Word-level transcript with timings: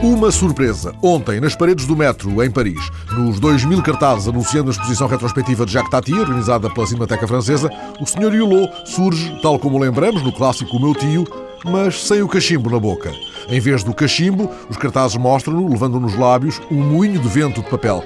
Uma 0.00 0.30
surpresa. 0.30 0.94
Ontem, 1.02 1.40
nas 1.40 1.56
paredes 1.56 1.84
do 1.84 1.96
metro, 1.96 2.40
em 2.44 2.48
Paris, 2.48 2.78
nos 3.16 3.40
2 3.40 3.64
mil 3.64 3.82
cartazes 3.82 4.28
anunciando 4.28 4.70
a 4.70 4.72
exposição 4.72 5.08
retrospectiva 5.08 5.66
de 5.66 5.72
Jacques 5.72 5.90
Tati, 5.90 6.12
organizada 6.12 6.70
pela 6.70 6.86
Cinemateca 6.86 7.26
Francesa, 7.26 7.68
o 8.00 8.06
Sr. 8.06 8.32
Hulot 8.32 8.72
surge, 8.84 9.36
tal 9.42 9.58
como 9.58 9.76
lembramos, 9.76 10.22
no 10.22 10.32
clássico 10.32 10.76
O 10.76 10.80
Meu 10.80 10.94
Tio, 10.94 11.26
mas 11.64 12.06
sem 12.06 12.22
o 12.22 12.28
cachimbo 12.28 12.70
na 12.70 12.78
boca. 12.78 13.12
Em 13.48 13.58
vez 13.58 13.82
do 13.82 13.92
cachimbo, 13.92 14.48
os 14.70 14.76
cartazes 14.76 15.16
mostram-no, 15.16 15.68
levando 15.68 15.98
nos 15.98 16.16
lábios, 16.16 16.60
um 16.70 16.80
moinho 16.80 17.18
de 17.20 17.28
vento 17.28 17.60
de 17.60 17.68
papel. 17.68 18.04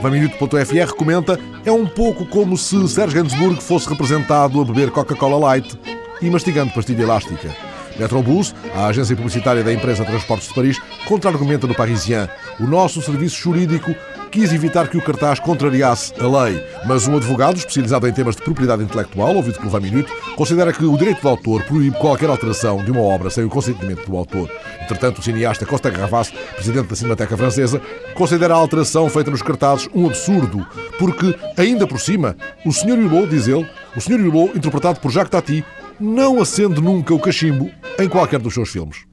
Minuto.fr 0.00 0.94
comenta 0.96 1.40
é 1.64 1.72
um 1.72 1.86
pouco 1.86 2.24
como 2.24 2.56
se 2.56 2.88
Serge 2.88 3.16
Gainsbourg 3.16 3.60
fosse 3.60 3.88
representado 3.88 4.60
a 4.60 4.64
beber 4.64 4.92
Coca-Cola 4.92 5.38
Light 5.38 5.76
e 6.20 6.30
mastigando 6.30 6.72
pastilha 6.72 7.02
elástica. 7.02 7.71
Metrobus, 7.98 8.54
a 8.74 8.86
agência 8.86 9.16
publicitária 9.16 9.62
da 9.62 9.72
empresa 9.72 10.04
Transportes 10.04 10.48
de 10.48 10.54
Paris, 10.54 10.80
contra-argumenta 11.06 11.66
no 11.66 11.74
Parisien. 11.74 12.28
O 12.60 12.66
nosso 12.66 13.00
serviço 13.02 13.36
jurídico 13.36 13.94
quis 14.32 14.50
evitar 14.50 14.88
que 14.88 14.96
o 14.96 15.02
cartaz 15.02 15.38
contrariasse 15.38 16.14
a 16.18 16.26
lei, 16.26 16.64
mas 16.86 17.06
um 17.06 17.18
advogado 17.18 17.58
especializado 17.58 18.08
em 18.08 18.12
temas 18.14 18.34
de 18.34 18.42
propriedade 18.42 18.82
intelectual, 18.82 19.36
ouvido 19.36 19.58
pelo 19.58 19.70
20 19.70 19.82
Minuto, 19.82 20.12
considera 20.36 20.72
que 20.72 20.82
o 20.82 20.96
direito 20.96 21.20
do 21.20 21.28
autor 21.28 21.62
proíbe 21.64 21.98
qualquer 21.98 22.30
alteração 22.30 22.82
de 22.82 22.90
uma 22.90 23.02
obra 23.02 23.28
sem 23.28 23.44
o 23.44 23.50
consentimento 23.50 24.10
do 24.10 24.16
autor. 24.16 24.50
Entretanto, 24.80 25.18
o 25.18 25.22
cineasta 25.22 25.66
Costa 25.66 25.90
Gavras, 25.90 26.30
presidente 26.54 26.88
da 26.88 26.96
Cinemateca 26.96 27.36
Francesa, 27.36 27.82
considera 28.14 28.54
a 28.54 28.56
alteração 28.56 29.10
feita 29.10 29.30
nos 29.30 29.42
cartazes 29.42 29.86
um 29.94 30.06
absurdo, 30.06 30.66
porque, 30.98 31.36
ainda 31.58 31.86
por 31.86 32.00
cima, 32.00 32.34
o 32.64 32.72
Sr. 32.72 32.98
Hulot, 32.98 33.28
diz 33.28 33.48
ele, 33.48 33.68
o 33.94 34.00
Sr. 34.00 34.18
Hulot, 34.20 34.56
interpretado 34.56 34.98
por 34.98 35.10
Jacques 35.10 35.30
Tati, 35.30 35.62
não 36.00 36.40
acende 36.40 36.80
nunca 36.80 37.12
o 37.12 37.20
cachimbo 37.20 37.70
em 37.98 38.08
qualquer 38.08 38.40
dos 38.40 38.54
seus 38.54 38.70
filmes. 38.70 39.04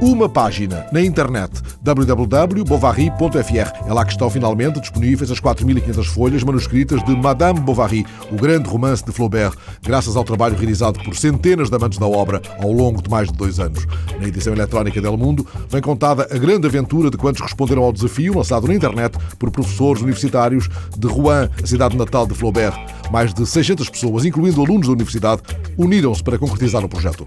Uma 0.00 0.28
página 0.28 0.86
na 0.92 1.00
internet 1.00 1.62
www.bovary.fr. 1.80 3.88
É 3.88 3.92
lá 3.92 4.04
que 4.04 4.12
estão 4.12 4.28
finalmente 4.28 4.80
disponíveis 4.80 5.30
as 5.30 5.40
4.500 5.40 6.04
folhas 6.04 6.42
manuscritas 6.42 7.02
de 7.04 7.16
Madame 7.16 7.60
Bovary, 7.60 8.04
o 8.30 8.34
grande 8.34 8.68
romance 8.68 9.04
de 9.04 9.12
Flaubert, 9.12 9.54
graças 9.82 10.16
ao 10.16 10.24
trabalho 10.24 10.56
realizado 10.56 11.02
por 11.02 11.16
centenas 11.16 11.70
de 11.70 11.76
amantes 11.76 11.98
da 11.98 12.06
obra 12.06 12.42
ao 12.60 12.72
longo 12.72 13.00
de 13.00 13.08
mais 13.08 13.30
de 13.30 13.38
dois 13.38 13.60
anos. 13.60 13.86
Na 14.20 14.26
edição 14.26 14.52
eletrónica 14.52 15.00
del 15.00 15.16
Mundo 15.16 15.46
vem 15.70 15.80
contada 15.80 16.28
a 16.30 16.38
grande 16.38 16.66
aventura 16.66 17.10
de 17.10 17.16
quantos 17.16 17.40
responderam 17.40 17.84
ao 17.84 17.92
desafio 17.92 18.36
lançado 18.36 18.66
na 18.66 18.74
internet 18.74 19.16
por 19.38 19.50
professores 19.50 20.02
universitários 20.02 20.68
de 20.98 21.06
Rouen, 21.06 21.48
a 21.62 21.66
cidade 21.66 21.96
natal 21.96 22.26
de 22.26 22.34
Flaubert. 22.34 22.76
Mais 23.10 23.32
de 23.32 23.46
600 23.46 23.88
pessoas, 23.88 24.24
incluindo 24.24 24.60
alunos 24.60 24.86
da 24.86 24.92
universidade, 24.92 25.42
uniram-se 25.78 26.22
para 26.22 26.38
concretizar 26.38 26.84
o 26.84 26.88
projeto. 26.88 27.24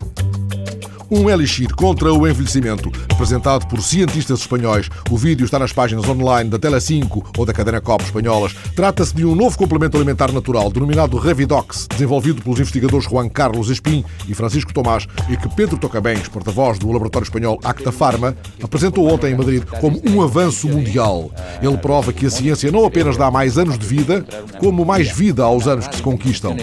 Um 1.09 1.29
elixir 1.29 1.73
contra 1.73 2.11
o 2.11 2.27
envelhecimento, 2.27 2.91
apresentado 3.09 3.65
por 3.67 3.81
cientistas 3.81 4.41
espanhóis. 4.41 4.89
O 5.09 5.15
vídeo 5.15 5.45
está 5.45 5.57
nas 5.57 5.71
páginas 5.71 6.05
online 6.09 6.49
da 6.49 6.59
Tele5 6.59 7.27
ou 7.37 7.45
da 7.45 7.53
Cadena 7.53 7.79
COP 7.79 8.03
espanholas. 8.03 8.53
Trata-se 8.75 9.15
de 9.15 9.25
um 9.25 9.33
novo 9.33 9.57
complemento 9.57 9.95
alimentar 9.95 10.33
natural, 10.33 10.69
denominado 10.69 11.17
Revidox, 11.17 11.87
desenvolvido 11.87 12.41
pelos 12.41 12.59
investigadores 12.59 13.07
Juan 13.07 13.29
Carlos 13.29 13.69
Espim 13.69 14.03
e 14.27 14.33
Francisco 14.33 14.73
Tomás 14.73 15.07
e 15.29 15.37
que 15.37 15.47
Pedro 15.55 15.77
Tocabens, 15.77 16.27
porta-voz 16.27 16.77
do 16.77 16.91
laboratório 16.91 17.25
espanhol 17.25 17.57
Acta 17.63 17.91
Pharma, 17.91 18.35
apresentou 18.61 19.09
ontem 19.09 19.31
em 19.31 19.37
Madrid 19.37 19.63
como 19.79 20.01
um 20.09 20.21
avanço 20.21 20.67
mundial. 20.67 21.31
Ele 21.61 21.77
prova 21.77 22.11
que 22.11 22.25
a 22.25 22.29
ciência 22.29 22.69
não 22.69 22.85
apenas 22.85 23.15
dá 23.15 23.31
mais 23.31 23.57
anos 23.57 23.79
de 23.79 23.85
vida, 23.85 24.25
como 24.59 24.83
mais 24.83 25.09
vida 25.09 25.43
aos 25.43 25.67
anos 25.67 25.87
que 25.87 25.95
se 25.95 26.01
conquistam. 26.01 26.53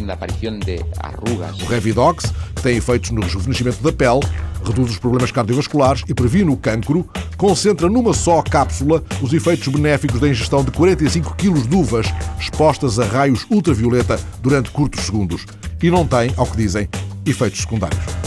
O 1.63 1.67
Revidox, 1.67 2.27
que 2.55 2.63
tem 2.63 2.77
efeitos 2.77 3.11
no 3.11 3.23
rejuvenescimento 3.23 3.83
da 3.83 3.91
pele, 3.91 4.21
reduz 4.65 4.91
os 4.91 4.99
problemas 4.99 5.31
cardiovasculares 5.31 6.03
e 6.09 6.15
previne 6.15 6.51
o 6.51 6.57
cancro, 6.57 7.09
concentra 7.37 7.89
numa 7.89 8.15
só 8.15 8.43
cápsula 8.43 9.03
os 9.21 9.33
efeitos 9.33 9.69
benéficos 9.69 10.21
da 10.21 10.29
ingestão 10.29 10.65
de 10.65 10.71
45 10.71 11.35
kg 11.37 11.61
de 11.67 11.77
uvas 11.77 12.07
expostas 12.39 12.99
a 12.99 13.05
raios 13.05 13.47
ultravioleta 13.51 14.19
durante 14.41 14.71
curtos 14.71 15.05
segundos 15.05 15.47
e 15.83 15.91
não 15.91 16.07
tem, 16.07 16.33
ao 16.37 16.47
que 16.47 16.57
dizem, 16.57 16.89
efeitos 17.27 17.61
secundários. 17.61 18.24